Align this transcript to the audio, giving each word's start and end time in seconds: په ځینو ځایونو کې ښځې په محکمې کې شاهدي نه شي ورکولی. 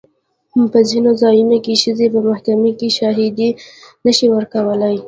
په 0.71 0.79
ځینو 0.89 1.11
ځایونو 1.21 1.57
کې 1.65 1.73
ښځې 1.83 2.07
په 2.13 2.19
محکمې 2.29 2.71
کې 2.79 2.87
شاهدي 2.97 3.49
نه 4.05 4.11
شي 4.17 4.27
ورکولی. 4.35 4.95